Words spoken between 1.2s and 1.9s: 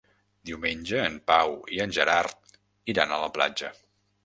Pau i